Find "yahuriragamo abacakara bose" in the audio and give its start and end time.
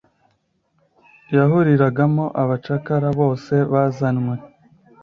1.35-3.53